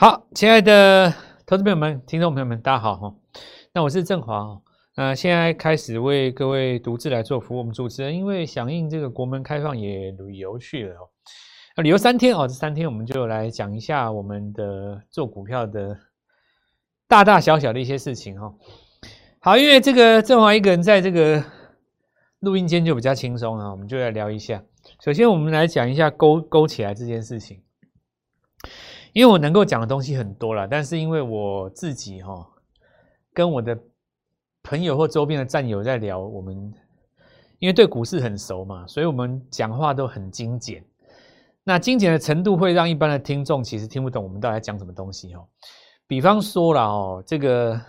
[0.00, 1.12] 好，亲爱的
[1.44, 3.12] 投资朋友们、听众朋友们，大家好哈。
[3.74, 4.62] 那我是正华哦。
[4.94, 7.58] 那现在开始为各位独自来做服务。
[7.58, 11.10] 我们主持人因为响应这个国门开放也旅游去了哦。
[11.76, 15.98] 那旅游三天哦，这三天我们就来讲一下我们的做股票的
[17.08, 18.54] 大大小小的一些事情哈。
[19.40, 21.42] 好，因为这个正华一个人在这个
[22.38, 24.62] 录音间就比较轻松啊，我们就来聊一下。
[25.04, 27.60] 首先，我们来讲一下勾勾起来这件事情。
[29.18, 32.46] 因为我能够讲的东西很多了，但是因为我自己哈、哦，
[33.34, 33.76] 跟我的
[34.62, 36.72] 朋友或周边的战友在聊，我们
[37.58, 40.84] 因为对股市很熟嘛，所以我们讲话都很精简。
[41.64, 45.44] 那精简的程度会让一般的听众其实听不懂我们到底在讲什么东西哦。
[46.06, 47.80] 比方说了哦，这个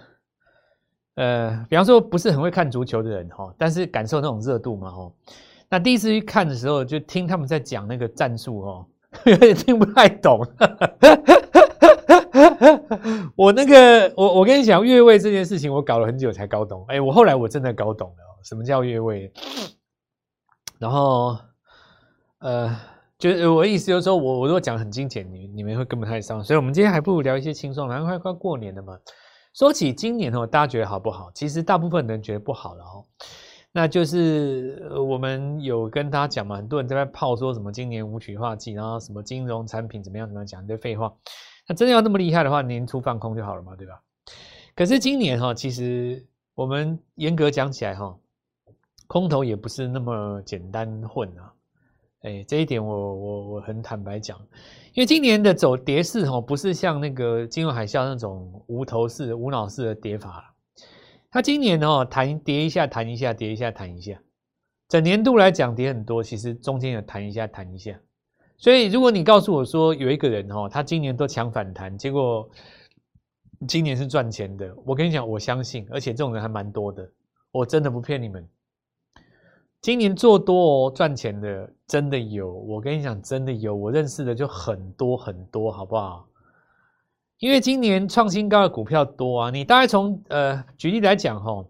[1.13, 5.11] 呃，比方说不是很会看足球的人哈、哦，但是感受那种热度嘛哈。
[5.69, 8.87] 那第一次去看的时候，就听他们在讲那个战术哦。
[9.25, 10.39] 有点听不太懂，
[13.35, 16.85] 我那个，我我跟你讲，越位这件事情，我搞了很久才搞懂。
[16.87, 19.31] 哎，我后来我真的搞懂了，什么叫越位。
[20.79, 21.37] 然后，
[22.39, 22.75] 呃，
[23.17, 26.43] 就是我意思就是说，我我如果讲很精简，你你们会跟不太上。
[26.43, 28.97] 所以，我们今天还不如聊一些轻松然后，快快过年了嘛。
[29.53, 31.29] 说起今年哦，大家觉得好不好？
[31.33, 33.05] 其实大部分人觉得不好了哦。
[33.71, 41.13] 那就是我们有跟他讲嘛，很多人在那泡说什么今年无曲化剂，然后什么金融产品怎么样怎么样讲一堆废话。
[41.67, 44.01] 那真的要那么厉害的话，年初放空就好了嘛，对吧？
[44.75, 46.25] 可是今年哈，其实
[46.55, 48.17] 我们严格讲起来哈，
[49.05, 51.53] 空头也不是那么简单混啊。
[52.21, 54.35] 哎，这一点我我我很坦白讲，
[54.93, 60.48] 因为今年的走跌势哈，不是像那个金融海啸那种无头式、无脑式的跌法。
[61.31, 64.19] 它今年哦，弹跌一下，弹一下，跌一下，弹一下，
[64.87, 67.99] 整年度来讲跌很多，其实中间有弹一下，弹一下。
[68.57, 72.49] 所以如果你告诉我说有一个人哦，他今年都抢反弹，结果
[73.67, 77.09] 今年是赚钱的，我跟你讲，我相信，而且这种人还蛮多的，
[77.51, 78.47] 我真的不骗你们。
[79.81, 86.27] 今年做多哦赚钱的真的有，我跟你讲，真的有，我认识的就很多很多，好不好？
[87.39, 91.65] 因为今年创新高的股票多啊，你大概从呃举例来讲哈，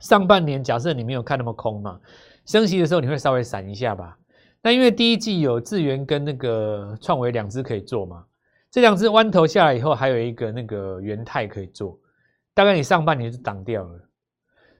[0.00, 2.00] 上半年假设你没有看那么空嘛，
[2.44, 4.18] 升息的时候你会稍微闪一下吧。
[4.60, 8.24] 那因为第一季有智元跟那个创维两只可以做嘛，
[8.72, 11.96] 这两只弯头下来以后，还有一个那个元泰可以做，
[12.52, 14.00] 大概你上半年就挡掉了。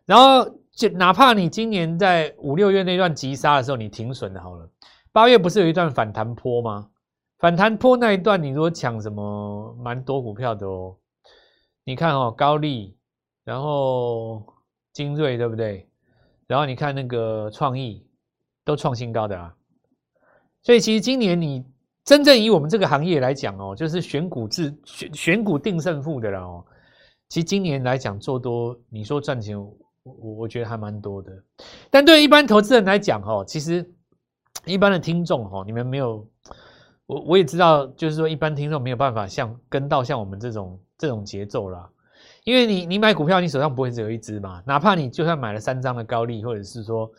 [0.05, 4.69] 然后就哪怕你今年在五六月那段急杀的时候你停损好了，
[5.13, 6.89] 八月不是有一段反弹坡吗？
[7.39, 10.97] 反弹波那一段，你如果抢什么蛮多股票的哦，
[11.85, 12.97] 你看哦，高利，
[13.45, 14.45] 然后
[14.93, 15.89] 精锐对不对？
[16.49, 18.05] 然后你看那个创意
[18.65, 19.55] 都创新高的啊，
[20.63, 21.65] 所以其实今年你
[22.05, 26.65] 真正以我们这个行业来讲哦，就是选股制选选股定胜负的了哦。
[27.29, 29.77] 其实今年来讲做多，你说赚钱，我
[30.13, 31.31] 我觉得还蛮多的。
[31.89, 33.89] 但对一般投资人来讲哦，其实
[34.65, 36.27] 一般的听众哦，你们没有。
[37.09, 41.89] 我我也知道，就是说一般听众没有办法像跟到像我们这种这种节奏啦，
[42.45, 47.11] 因为你你买股票，你手上不会只有一支嘛，哪怕你就算买了三张的高利，或者是说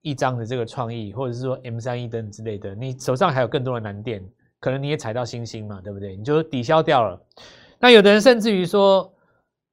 [0.00, 4.26] 一张的这个创意，或者是说 M 三一等之类的，你手上还有更多的南电，
[4.60, 6.16] 可能你也踩到星星嘛，对不对？
[6.16, 7.20] 你就抵消掉了。
[7.78, 9.12] 那有的人甚至于说，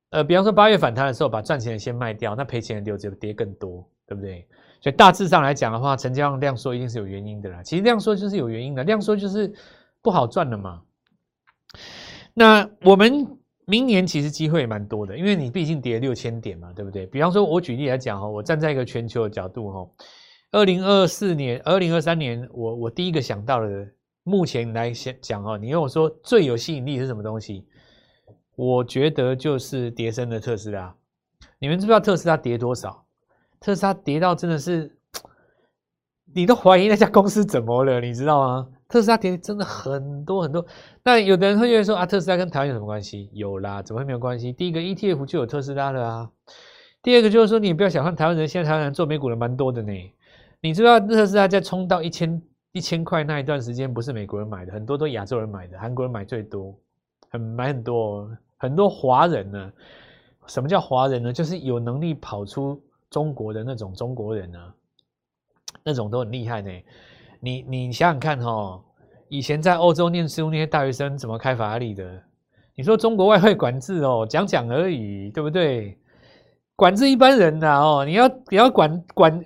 [0.09, 4.45] 呃，比方说八月反弹的时候，把赚钱的先卖掉，那赔钱的留着跌更多，对不对？
[4.85, 7.63] 所以大致上来讲的话，成交量量缩一定是有原因的啦。
[7.63, 9.51] 其实量缩就是有原因的，量缩就是
[10.03, 10.83] 不好赚了嘛。
[12.35, 13.35] 那我们
[13.65, 17.07] 明年其实机会也蛮多的，因为你毕竟跌六千点嘛，对不对？
[17.07, 19.89] 比方说，我举例来讲哈，我站在一个全球的角度哈，
[20.51, 23.87] 二零二四年、二零二三年，我我第一个想到的，
[24.21, 27.65] 目前来讲哈，你跟我说最有吸引力是什么东西？
[28.55, 30.95] 我觉得就是跌升的特斯拉。
[31.57, 33.03] 你们知不知道特斯拉跌多少？
[33.59, 34.95] 特斯拉跌到真的是，
[36.33, 38.67] 你都怀疑那家公司怎么了，你知道吗？
[38.87, 40.63] 特斯拉跌真的很多很多。
[41.03, 43.29] 那有的人会觉得说啊，特斯拉跟台湾有什么关系？
[43.33, 44.53] 有啦，怎么会没有关系？
[44.53, 46.29] 第一个 ETF 就有特斯拉了啊。
[47.01, 49.91] 第二个就是说，你不要小看台湾人，现在台湾人做美股的蛮多的呢。
[50.61, 52.41] 你知道特斯拉在冲到一千
[52.73, 56.75] 一千块那一段时间，不是美国人买的，很多都亚洲人买的，韩国人买最多，
[57.29, 59.71] 很买很多很多华人呢。
[60.47, 61.33] 什么叫华人呢？
[61.33, 62.79] 就是有能力跑出。
[63.09, 64.59] 中国的那种中国人呢，
[65.83, 66.71] 那种都很厉害呢。
[67.39, 68.81] 你你想想看哈，
[69.29, 72.23] 以前在欧洲念书那些大学生怎么开法拉利的？
[72.75, 75.97] 你说中国外汇管制哦，讲讲而已，对不对？
[76.75, 79.45] 管制一般人的哦，你要你要管管，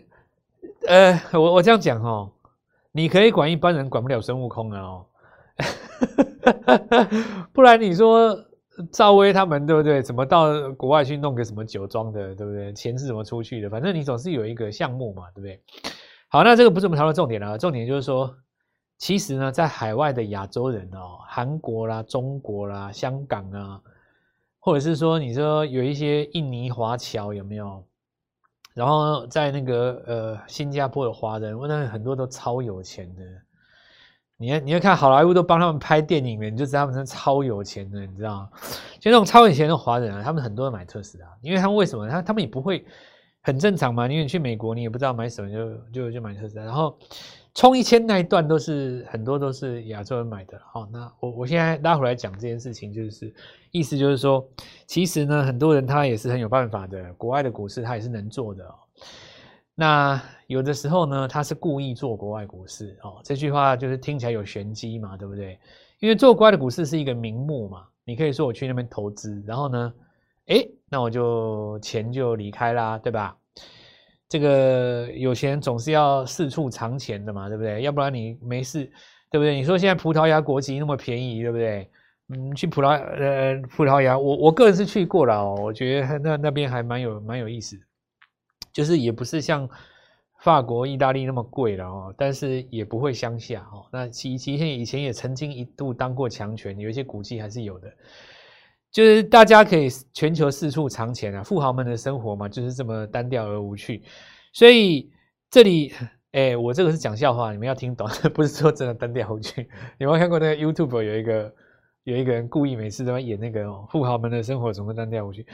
[0.88, 2.31] 呃，我我这样讲哦，
[2.91, 5.06] 你可以管一般人，管不了孙悟空啊哦。
[7.53, 8.35] 不然你说
[8.91, 10.01] 赵薇他们对不对？
[10.01, 12.73] 怎么到国外去弄个什么酒庄的，对不对？
[12.73, 13.69] 钱是怎么出去的？
[13.69, 15.61] 反正你总是有一个项目嘛，对不对？
[16.27, 18.35] 好，那这个不是我们讨论重点了，重点就是说，
[18.97, 23.81] 其实呢，在海外的亚洲人哦，韩国啦、中国啦、香港啊，
[24.59, 27.83] 或者是说你说有一些印尼华侨有没有？
[28.75, 33.23] 然后在那个呃新加坡的华人，我那很多都超有钱的。
[34.41, 38.50] 你你要看好莱坞都帮他们拍电影了，你就知道他们真的超有钱的，你知道吗？
[38.97, 42.07] 就那种超有钱的华人啊，他们很多人买特斯拉，因为他们为什么？
[42.07, 42.86] 他他们也不会
[43.41, 46.63] 很正常嘛，因为你去美国，你也不知道买什么，就就就买特斯拉。
[46.63, 46.97] 然后
[47.53, 50.57] 冲一千那一段都是很多都是亚洲人买的。
[50.71, 53.33] 好，那我我现在拉回来讲这件事情，就是
[53.71, 54.47] 意思就是说，
[54.88, 58.63] 其实呢，很多人他也是很有办法的，国外的股市他也是能做的。
[59.79, 63.21] 那有的时候呢，他是故意做国外股市哦。
[63.23, 65.57] 这句话就是听起来有玄机嘛，对不对？
[65.99, 69.93] 因为做国外的股市是一个名目嘛，你可以说我去那边投资，然后呢，
[70.47, 73.37] 诶，那我就钱就离开啦，对吧？
[74.27, 77.81] 这个有钱总是要四处藏钱的嘛，对不对？
[77.81, 78.83] 要不然你没事，
[79.31, 79.55] 对不对？
[79.55, 81.89] 你说现在葡萄牙国籍那么便宜，对不对？
[82.27, 87.79] 嗯，去葡萄呃葡萄牙，我我个人是去过了哦，我觉得那那边还蛮有蛮有意思。
[88.71, 89.69] 就是也不是像
[90.42, 93.86] 法国、意大利那么贵了哦，但是也不会乡下哦。
[93.92, 97.92] 那其其实以前也曾经一度当过强权，有一些古迹还是有的。
[98.89, 104.01] 就是大家可以全球四处藏钱啊，富豪们的生活嘛，就是这么单调而无趣。
[104.54, 105.12] 所以
[105.51, 105.94] 这里，
[106.31, 109.62] 哎，我这个是讲笑话，你们要听懂， 不是说真的单调无趣。
[110.00, 111.54] 你有没有看过那个 YouTube 有一个
[112.06, 115.45] 有一个人故意每次都要演那个哦，富豪们的生活总是单调无趣？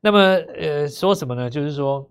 [0.00, 1.48] 那么呃，说什么呢？
[1.48, 2.10] 就是说。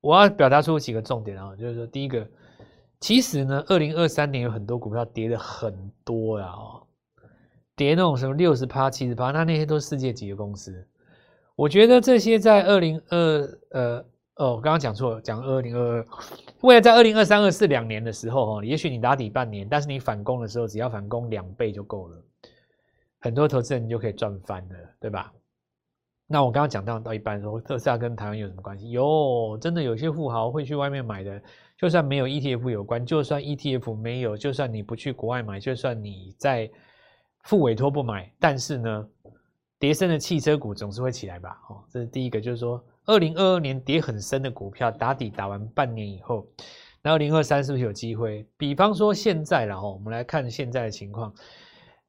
[0.00, 2.26] 我要表达出几个重点啊，就是说，第一个，
[3.00, 6.86] 其实呢，二零二三年有很多股票跌的很多呀，哦，
[7.76, 10.86] 跌那种什么六十趴、七十趴，那那些都是世界级的公司。
[11.54, 14.04] 我觉得这些在二零二呃
[14.36, 16.06] 哦，我刚刚讲错了，讲二零二二，
[16.62, 22.16] 未来在二零二三、二四两年的时候，哦，也许你打底半年，但是你反攻的时候，只要反攻两倍就够了，
[23.18, 25.30] 很多投资人就可以赚翻了，对吧？
[26.32, 28.88] 那我刚刚讲到到一半说，特斯拉跟台湾有什么关系？
[28.92, 31.42] 有，真的有些富豪会去外面买的，
[31.76, 36.70] 就算没有 ETF 有关，就算 ETF 没有，就算你不去国外买，就算你在
[37.42, 39.08] 付委托不买，但是呢，
[39.80, 41.60] 跌深的汽车股总是会起来吧？
[41.68, 46.46] 哦，这是第一个，就是说，二零二二年跌很深的股票打底打完半年以后，
[47.02, 48.46] 那二零二三是不是有机会？
[48.56, 51.34] 比方说现在，然后我们来看现在的情况。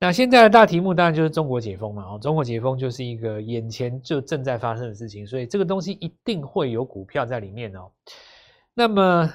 [0.03, 7.91] 那现在的大题目当然就是中国解封嘛，哦，中国解封就是一个眼前就正在发生的事情，所以这个东西一定会有股票在里面哦。
[8.73, 9.31] 那么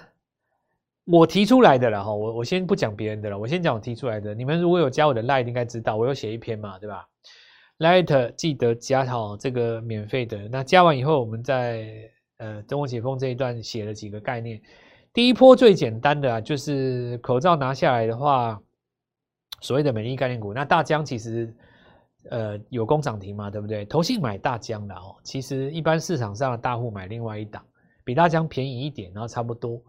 [1.04, 4.34] 我提出来的了哈，我我先不讲别人的了，我先讲我提出来的。
[4.34, 7.06] 你们如果有加我的 Line，应该知道我有写一篇嘛，对吧
[7.78, 10.48] ？Line 记得加好这个免费的。
[10.48, 14.60] 那加完以后，我们在呃中国解封这一段写了几个概念。
[15.12, 18.60] 第一波最简单的啊，就是口罩拿下来的话。
[19.66, 21.52] 所谓的美丽概念股，那大江其实，
[22.30, 23.84] 呃，有攻涨停嘛，对不对？
[23.86, 27.60] 投信买大江的哦，其实一般市场上的大户买另外一档，
[28.04, 29.82] 比大江便宜一点，然后差不多。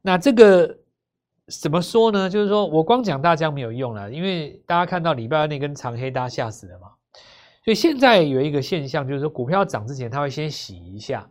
[0.00, 0.74] 那这个
[1.60, 2.30] 怎么说呢？
[2.30, 6.88] 就是说我光讲大江没有用了，因为大家看到礼拜二那根长黑，大家吓死了嘛。
[7.66, 11.28] 所以现在有一个现象，就是说股票涨之前，它会先洗一下。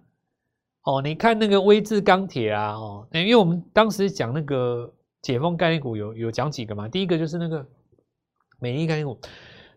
[0.83, 4.93] 哦，你看那个威致钢铁啊，哦，因为我们当时讲那个。
[5.21, 6.87] 解封概念股有有讲几个嘛？
[6.87, 7.65] 第一个就是那个
[8.59, 9.19] 美丽概念股，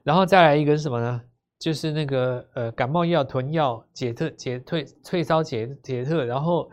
[0.03, 1.23] 然后再来一个是什么呢？
[1.59, 6.71] 就是那个呃感冒药、囤药、解特、解退、退烧解解特，然后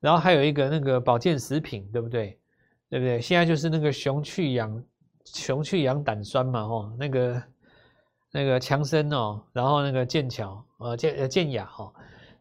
[0.00, 2.38] 然后还有一个那个保健食品，对不对？
[2.88, 3.20] 对不对？
[3.20, 4.84] 现在就是那个熊去氧
[5.24, 7.42] 熊去氧胆酸嘛，吼，那个
[8.32, 11.92] 那个强生哦，然后那个剑桥呃剑呃健雅哈，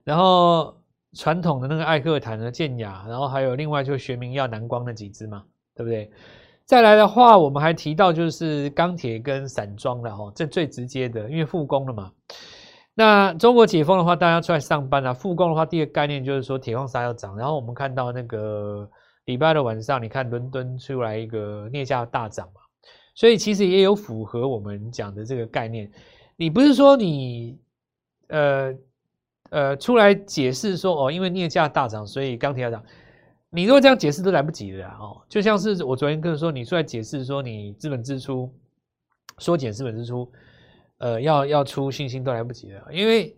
[0.04, 0.76] 然后
[1.14, 5.44] 传统的那个艾克坦的健雅，然后还有另外就学名药南光那几支嘛。
[5.76, 6.10] 对不对？
[6.66, 12.12] 再来的话，我们还提到就是钢铁跟散装的哈，这最直接的，因为复工了嘛。
[12.96, 15.14] 那中国解封的话，大家出来上班啊。
[15.14, 17.36] 复工的话，第一个概念就是说铁矿砂要涨。
[17.36, 18.90] 然后我们看到那个
[19.26, 22.62] 礼拜的晚上，你看伦敦出来一个镍价大涨嘛，
[23.14, 25.92] 所以其实也有符合我们讲的这个概念。
[26.38, 27.60] 你不是说你
[28.30, 28.74] 呃
[29.50, 32.82] 呃出来解释说哦，因为镍价大涨，所以钢铁要涨。
[33.56, 34.98] 你如果这样解释都来不及的啊！
[35.00, 38.52] 哦，就像是我昨天跟你说，你出来解释说你资本支出
[39.38, 40.32] 缩减资本支出，
[40.98, 43.38] 呃，要要出信心都来不及了，因为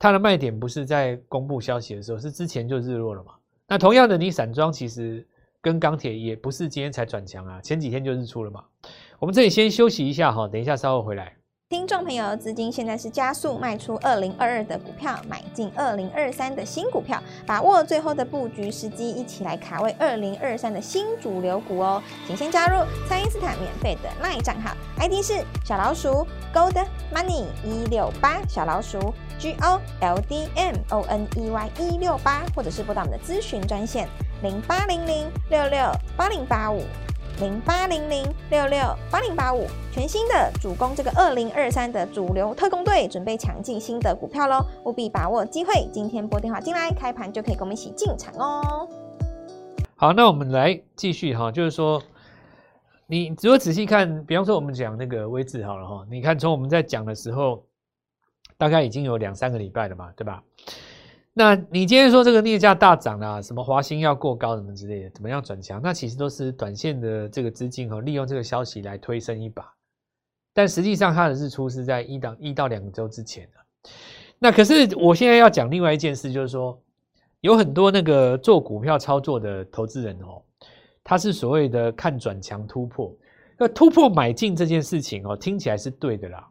[0.00, 3.34] 它的卖点不是在公布消息的时候，是之前就日落了嘛。
[3.68, 5.24] 那同样的，你散装其实
[5.60, 8.64] 跟钢铁也不是今天才转强啊，前几天就日出了嘛。
[9.20, 11.36] 我们这里先休息一下哈，等一下稍后回来。
[11.72, 22.02] 听众朋友，资金现在是加速卖出二零二二的股票，买进二零二三的新股票，把握最后的布局时机，一起来卡位二零二三的新主流股哦！
[22.26, 26.76] 请先加入蔡因斯坦免费的 LINE 账号，ID 是小老鼠 Gold
[27.10, 34.06] Money 一六八，小老鼠 G O L D M O N E Y 一六八，或者是拨打我们的咨询专线
[34.42, 36.84] 零八零零六六八零八五。
[37.40, 38.78] 零八零零六六
[39.10, 44.64] 八零八五，全新的主攻这个二零二三的主流特工队，准备抢进新的股票喽！
[44.84, 48.88] 务必把握机会，今天拨电话进来，开盘就可以跟我们一起进场哦。
[49.96, 52.00] 好，那我们来继续哈，就是说，
[53.06, 57.64] 你如果仔细看，比方说我们讲那个威智好了哈，你看从我们在讲的时候，
[58.56, 60.42] 大概已经有两三个礼拜了嘛，对吧？
[61.34, 65.80] 那你今天说这个镍价大涨啊，什么华兴要过高什么之类的，怎么样转强？
[65.82, 69.72] 那其实都是短线的这个资金哦，利用这个消息来推升一把。
[70.52, 73.90] 但实际上它的日出是在一到一到两周之前的。
[74.38, 76.78] 那可是我现在要讲另外一件事，就是说
[77.40, 80.42] 有很多那个做股票操作的投资人哦，
[81.02, 83.10] 他是所谓的看转强突破，
[83.56, 86.46] 那突破买进这件事情哦，听起来是对的啦。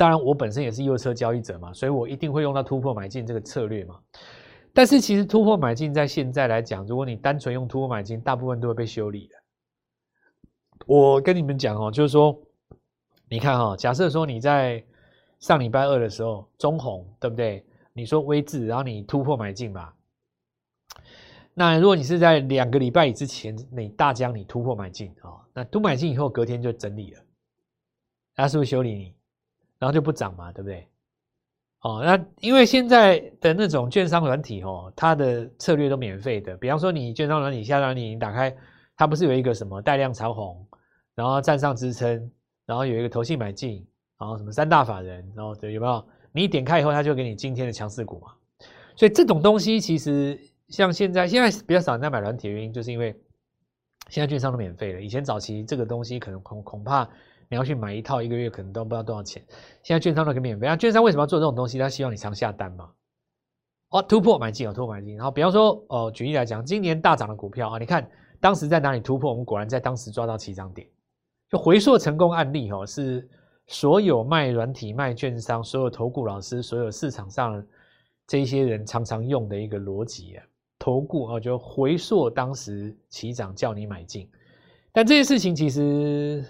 [0.00, 4.00] 当然，我本身也是右侧交易者嘛，所以我一定会用到突破买进这个策略嘛。
[4.72, 9.36] 但是，其实突破买进在现在来讲，如果你单纯用突破买进，大部分都会被修理的。
[10.86, 12.34] 我跟你们讲哦，就是说，
[13.28, 14.82] 你看哈，假设说你在
[15.38, 17.62] 上礼拜二的时候中红，对不对？
[17.92, 19.94] 你说微智，然后你突破买进吧。
[21.52, 27.20] 那如果你是在两个礼拜之前，你大江你突破买进啊，那突买进以后隔天就整理了，
[28.34, 29.14] 他是不是修理你？
[29.80, 30.86] 然后就不涨嘛，对不对？
[31.80, 36.54] 哦，那因为现在的那种券商软体哦，它的策略都免费的。
[36.58, 38.54] 比方说，你券商软体下单，你打开，
[38.96, 40.68] 它不是有一个什么带量长红，
[41.14, 42.30] 然后站上支撑，
[42.66, 43.84] 然后有一个投信买进，
[44.18, 46.06] 然后什么三大法人，然后对，有没有？
[46.32, 48.32] 你一点开以后，它就给你今天的强势股嘛。
[48.94, 53.18] 所以这种东西其实像现在，现在比较少人在买软体的原因，就是因为
[54.10, 55.00] 现在券商都免费了。
[55.00, 57.08] 以前早期这个东西可能恐恐怕。
[57.52, 59.42] 你要去买一套，一个月可能都不知道多少钱。
[59.82, 60.76] 现在券商都可以免费啊！
[60.76, 61.80] 券商为什么要做这种东西？
[61.80, 62.88] 他希望你常下单嘛。
[63.88, 65.16] 哦，突破买进哦，突破买进。
[65.16, 69.32] 然后比方说，哦，举例来讲，今年大涨的股票啊，你看当时在哪里突破？
[69.32, 70.86] 我们果然在当时抓到起涨点，
[71.50, 73.28] 就回溯成功案例哦，是
[73.66, 77.60] 所有卖软体、卖券商、所有投顾老师、所有市场上
[78.28, 80.44] 这一些人常常用的一个逻辑啊。
[80.80, 84.28] 投顾啊，就回溯当时起涨叫你买进，
[84.90, 86.44] 但这件事情其实。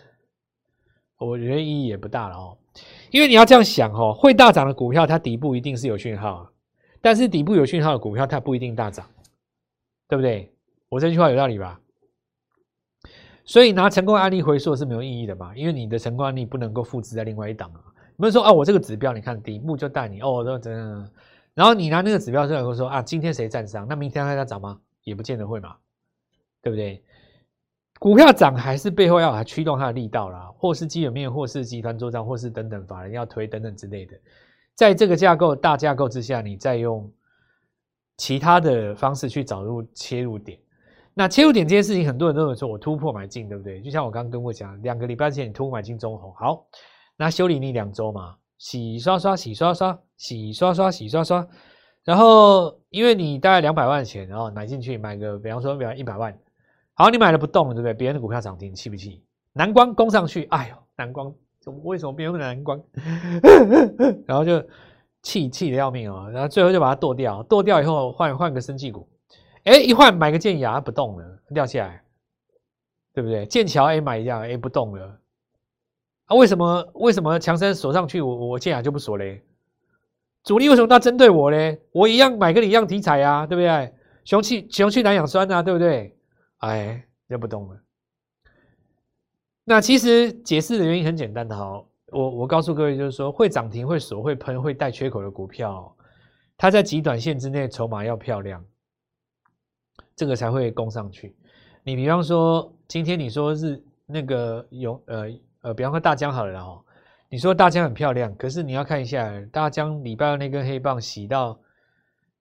[1.18, 2.56] 我觉得意义也不大了哦，
[3.10, 6.50] 因为你要这样想哦，会大涨的股票它底部一定是有讯号，
[7.02, 9.06] 但是底部有讯号的股票它不一定大涨，
[10.08, 10.50] 对不对？
[10.88, 11.78] 我这句话有道理吧？
[13.44, 17.84] 所以拿成功案例回溯是没有意义的嘛，因为你的成功案例不能够复制在另外一档啊。
[18.16, 21.10] 比如说啊，我这个指标你看底部就带你哦，这这样，
[21.60, 24.80] 然后你拿那个指标出来说啊，今天谁站上，那明天还在涨吗？
[25.04, 25.76] 也不见得会嘛，
[26.62, 27.04] 对不对？
[27.98, 34.18] 股票涨还是背后要来驱动它的力道啦，或是基本面，或是集团做账，或是等等法人要推等等之类的，
[34.74, 37.12] 在这个架构大架构之下，你再用
[38.16, 40.58] 其他的方式去找入切入点。
[41.12, 43.82] 那切入点这件事情，很多人都有说，我突破买进，对不对？
[43.82, 46.64] 就像我刚刚跟我讲，两个礼拜前你突破买进中红，好，
[47.18, 51.48] 那修理你两周嘛，洗刷刷，洗刷刷，洗刷刷，洗刷刷，
[52.04, 56.38] 然后因为你大概两百万钱，然后买进去买个，比方说比方一百万。
[56.92, 57.94] 好，你买了不动了，对不对？
[57.94, 59.24] 别人的股票涨停，气不气？
[59.54, 62.78] 南光攻上去，哎呦，南光怎么为什么变成南光？
[64.28, 64.62] 然后就
[65.22, 69.08] 气气的要命哦，然后最后就把它剁掉，剁掉以后换换个生技股，
[69.64, 71.24] 哎，一换买个建牙不动了，
[71.54, 72.02] 掉下来，
[73.14, 73.46] 对不对？
[73.46, 75.19] 剑桥哎买一下，哎不动了，
[76.30, 79.42] 啊为什么为什么强生锁上去，我我建亚就不锁嘞？
[80.44, 81.82] 主力为什么要针对我嘞？
[81.90, 83.92] 我一样买跟你一样题材啊，对不对？
[84.24, 86.16] 雄气雄气难养酸啊，对不对？
[86.58, 87.76] 哎，就不动了。
[89.64, 95.92] 那其实解释的原因很简单的哈，我我告诉各位，就是说会涨停、会锁、会喷、会带缺口的股票，
[96.56, 98.64] 它在极短线之内筹码要漂亮，
[100.14, 101.34] 这个才会攻上去。
[101.82, 105.28] 你比方说，今天你说是那个有呃
[105.62, 106.84] 呃，比方说大江好了哈，
[107.28, 111.58] 你说大江很漂亮，可是你要看一下大江礼拜二那根黑棒洗到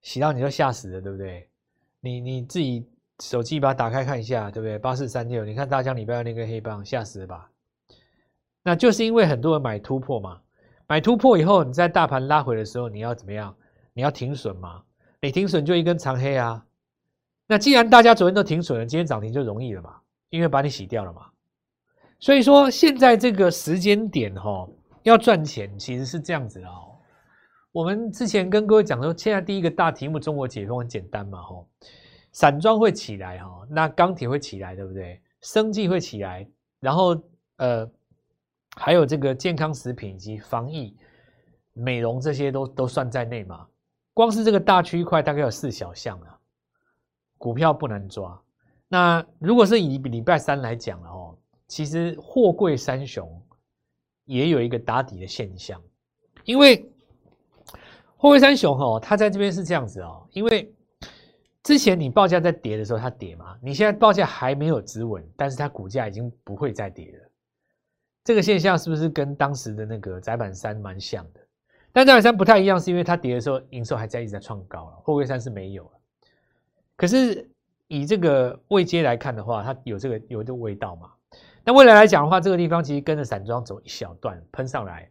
[0.02, 1.50] 洗到你就吓死了，对不对？
[2.02, 2.90] 你你自己。
[3.22, 4.80] 手机把它打开看一下，对不对？
[4.80, 7.50] 八四三六，你看大江礼拜二那根黑棒，吓死了吧？
[8.64, 10.40] 那就是因为很多人买突破嘛，
[10.88, 13.54] 买突破以后，你在大盘拉回的时候，你要怎么样？
[13.92, 14.82] 你要停损嘛？
[15.20, 16.66] 你停损就一根长黑啊，
[17.46, 19.98] 那既然大家昨天都停损了，今天涨停就容易了嘛，
[20.30, 21.29] 因为把你洗掉了嘛。
[22.20, 24.68] 所以说现在这个时间点哈，
[25.04, 26.98] 要赚钱其实是这样子的哦。
[27.72, 31.68] 我们之前跟各位讲说，现在第一个大题目，中国解封很简单嘛，吼，
[32.32, 35.22] 散装会起来哈，那钢铁会起来，对不对？
[35.42, 36.46] 生计会起来，
[36.80, 37.16] 然后
[37.58, 37.90] 呃，
[38.76, 40.98] 还有这个健康食品以及防疫、
[41.74, 43.66] 美容这些都都算在内嘛。
[44.14, 46.38] 光是这个大区块大概有四小项啊。
[47.38, 48.38] 股票不难抓，
[48.90, 51.19] 那如果是以礼拜三来讲哦，
[51.70, 53.42] 其实货柜三雄
[54.26, 55.82] 也有一个打底的现象，
[56.44, 56.92] 因为
[58.18, 60.74] 货柜三雄哦，它在这边是这样子哦，因为
[61.64, 67.30] 之前你报价在跌的时候它跌嘛，你现在报价还没有止稳，但是它股价已经不会再跌了，
[68.24, 71.40] 这个现象是不是跟当时的那个载板三蛮像的？
[71.94, 75.92] 但载板三不太一样，是因为它跌的时候营收还在一直在创高了，货柜三是没有了。
[76.96, 77.50] 可是
[77.88, 81.12] 以这个位阶来看的话，它有这个有这个味道嘛？
[81.70, 85.08] 那未来来讲的话，这个地方其实跟着散装走一小段喷上来，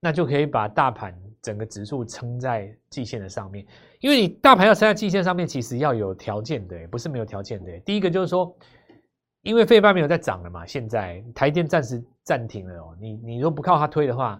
[0.00, 3.66] 那就可以把大盘整个指数撑在季线的上面。
[4.00, 7.80] 因为你大盘要撑在季线上面，其实要有条件的，不是没有条件的。
[7.86, 8.54] 第一个就是说，
[9.40, 12.94] 因为费半没有在涨了嘛，现在台电暂时暂停了哦。
[13.00, 14.38] 你你如果不靠它推的话，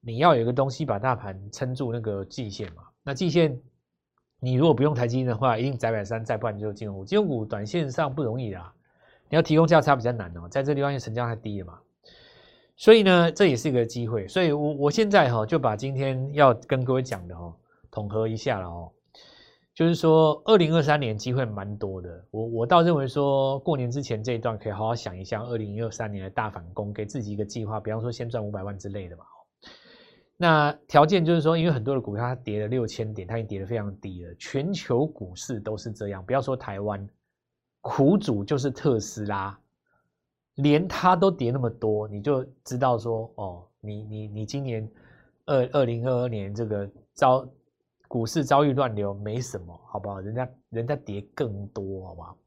[0.00, 2.82] 你要有一个东西把大盘撑住那个季线嘛。
[3.02, 3.54] 那季线。
[4.40, 7.04] 你如果不用台积电的话，一定窄板三，再不然就金融股。
[7.04, 8.72] 金融股短线上不容易啦，
[9.34, 11.80] 你要提供价差比较难哦，在这地方因为成交太低了嘛，
[12.76, 14.28] 所以呢，这也是一个机会。
[14.28, 17.52] 所以我我现在哈就把今天要跟各位讲的哈
[17.90, 18.92] 统合一下了哦，
[19.74, 22.24] 就是说二零二三年机会蛮多的。
[22.30, 29.24] 我我倒认为说过年之前这一段可以好好想一下二零二三年的大反攻，给自己一个计划，比方说先赚五百万之类的嘛。
[30.36, 34.32] 那条件就是说，因为很多的股票它跌了六千点，它已经跌得非常低了。
[34.36, 37.08] 全球股市都是这样，不要说台湾，
[37.84, 39.56] 苦主就是特斯拉，
[40.54, 44.90] 连它都跌那么多，你就知道说，哦，你你你今年
[45.44, 47.46] 二二零二二年这个遭
[48.08, 50.18] 股市遭遇乱流没什么，好不好？
[50.20, 52.38] 人家人家跌更多，好不好？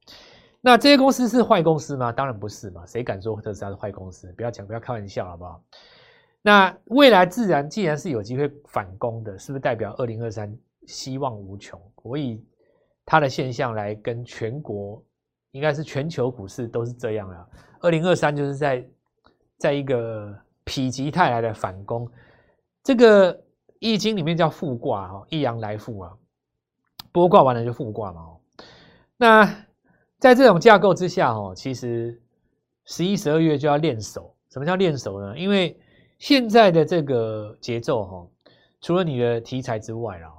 [0.60, 2.12] 那这些公司是坏公司吗？
[2.12, 4.34] 当然不是嘛，谁敢说特斯拉是坏公司？
[4.34, 5.63] 不要讲，不要开玩笑，好不好？
[6.41, 11.80] 那未来自然既然是有机会反攻的，是不是代表二零二三希望无穷？
[12.02, 12.43] 我以
[13.06, 15.04] 它的现象来跟全国，
[15.51, 17.47] 应该是全球股市都是这样啊。
[17.79, 18.88] 二零二三就是在
[19.57, 20.33] 在一个
[20.65, 22.10] 否极泰来的反攻，
[22.83, 23.39] 这个
[23.79, 26.13] 易经里面叫复卦哈，一阳来复啊，
[27.13, 28.41] 剥卦完了就复卦嘛哦。
[29.15, 29.45] 那
[30.19, 32.21] 在这种架构之下哦，其实
[32.86, 34.33] 十一、十二月就要练手。
[34.49, 35.38] 什么叫练手呢？
[35.38, 35.77] 因为
[36.19, 38.27] 现在的这个节奏哈，
[38.81, 40.33] 除了你的题材之外啦，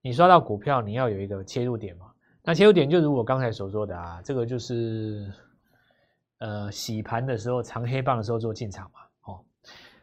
[0.00, 2.07] 你刷到股票，你要有一个切入点嘛。
[2.48, 5.30] 那切入点就如我刚才所说的啊，这个就是
[6.38, 9.00] 呃洗盘的时候长黑棒的时候做进场嘛。
[9.24, 9.44] 哦，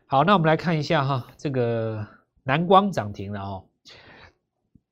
[0.06, 2.06] 好，那我们来看一下哈，这个
[2.44, 3.66] 南光涨停了哦，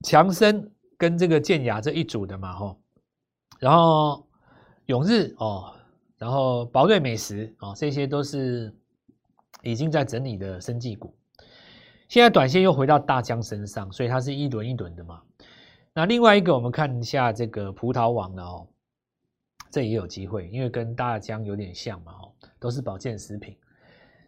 [0.02, 2.76] 强生跟这个建雅这一组的嘛哈，
[3.60, 4.28] 然后
[4.88, 5.76] 永日哦，
[6.18, 8.74] 然后宝瑞美食哦，这些都是。
[9.62, 11.16] 已经在整理的生技股，
[12.10, 15.22] 现在短线又回到大江身上，所以它是一轮一轮的嘛。
[15.96, 18.68] 那另外一个，我们看一下这个葡萄王的哦，
[19.70, 23.56] 这也有机会，因为跟大疆有点像嘛哦，都是保健食品。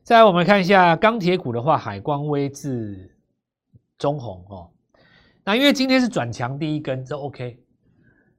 [0.03, 3.17] 再来，我们看一下钢铁股的话，海光威智、
[3.97, 4.71] 中红哦。
[5.43, 7.59] 那因为今天是转强第一根，这 OK，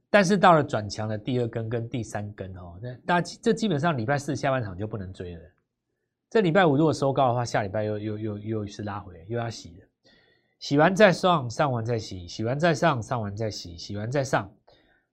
[0.09, 5.41] 但是到了转强的第二根跟第三根哦，那大这基本上礼拜四下半场就不能追了。
[6.29, 9.86] 这礼拜五如果收高的话，下礼拜又又又又是拉回，又要洗了。
[10.59, 14.51] 洗完再上，上完再洗，洗完再上，上完再洗，洗完再上，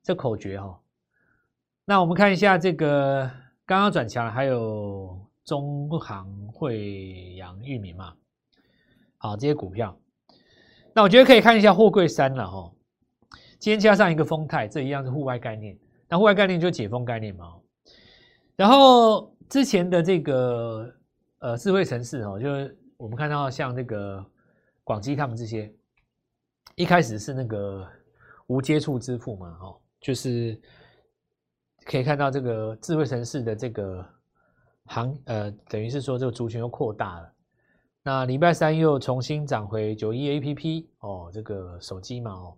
[0.03, 0.79] 这口诀哈、哦。
[1.85, 3.31] 那我们看一下这个
[3.67, 8.15] 刚刚转强了，还有中航、慧洋、裕民嘛。
[9.19, 9.97] 好，这些股票，
[10.95, 12.73] 那我觉得可以看一下货柜三了哈、哦。
[13.59, 15.79] 今天加上一个丰泰，这一样是户外概念。
[16.09, 17.55] 那户外概念就解封概念嘛。
[18.57, 20.95] 然后之前的这个。
[21.41, 24.25] 呃，智慧城市哦，就是我们看到像那个
[24.85, 25.75] 广基他们这些，
[26.77, 27.85] 一开始是那个
[28.47, 30.61] 无接触支付嘛，哦，就是
[31.87, 34.07] 可以看到这个智慧城市的这个
[34.85, 37.33] 行，呃，等于是说这个族群又扩大了。
[38.03, 42.57] 那礼拜三又重新涨回九一 APP 哦，这个手机嘛，哦，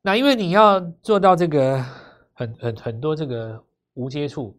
[0.00, 1.84] 那因为你要做到这个
[2.32, 3.62] 很很很多这个
[3.94, 4.56] 无接触。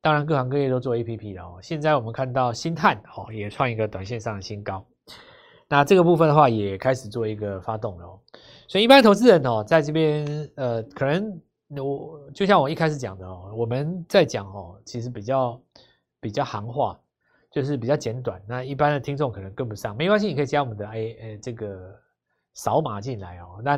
[0.00, 1.58] 当然，各行各业都做 APP 了哦。
[1.60, 4.86] 现在我们看到新探哦，也创一个短线上的新高。
[5.68, 8.18] 那这个部分的话，也开始做一个发动了哦。
[8.66, 11.40] 所以，一般投资人哦，在这边呃，可能
[11.82, 15.60] 我就像我一开始讲的哦，我们在讲哦，其实比较
[16.20, 16.98] 比较行话，
[17.50, 18.42] 就是比较简短。
[18.46, 21.94] 那一般的听众可能跟不上，没关系，你可以加我们的哎哎这个
[22.54, 23.60] 扫码进来哦。
[23.62, 23.76] 那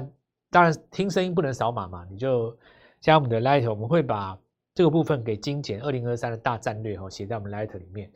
[0.51, 2.57] 当然听声音不能扫码嘛，你就
[3.01, 4.39] 加我们的 Light，我们会把
[4.75, 8.11] 这个部分给精简二零二三的大战略哦，写在我们 Light 里面。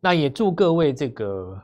[0.00, 1.60] 那也祝各位这个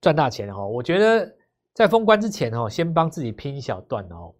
[0.00, 0.66] 赚大钱哦！
[0.66, 1.34] 我觉得
[1.72, 4.32] 在封关之前哦，先帮自己拼一小段哦。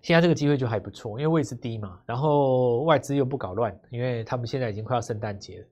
[0.00, 5.66] 现在这个机会就还不错，因为位置低嘛，然后外资又不搞乱，因为他们现在已经快要圣诞节了。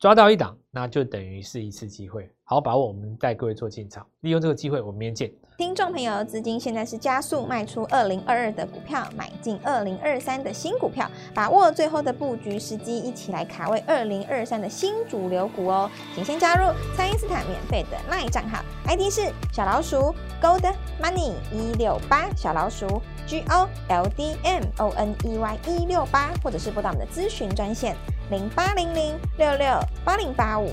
[0.00, 2.86] 抓到一档，那就等于是一次机会，好把握。
[2.86, 5.30] 我们带各位做进场，利用这个机会，我们明天见。
[5.58, 15.90] 听众朋友，资金现在是加速卖出二零二二的股票，买进二零二三的新股票，把握最后的布局时机，一起来卡位二零二三的新主流股哦。
[16.14, 25.58] 请先加入蔡因斯坦免费的 LINE 账号，ID 是小老鼠 Gold Money 一六八，小老鼠 G O L D M O N E Y
[25.68, 27.94] 一六八，或者是拨打我们的咨询专线。
[28.30, 29.66] 零八零零六六
[30.04, 30.70] 八零八五，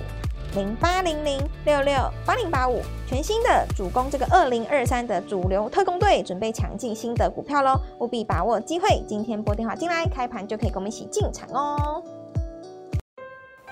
[0.53, 7.81] 零八零零六六八零八五，全新的主攻这个二零二三的主流特工队，准备抢进新的股票喽！
[7.99, 12.03] 务必把握机会，今天拨电话进来，开盘就可以跟我们一起进场哦！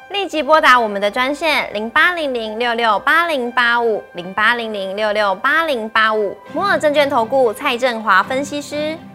[0.10, 8.98] 立即拨打我们的专线零八零零六六八零八五，零八零零六六八零八五，摩尔证券投顾蔡振华分析师。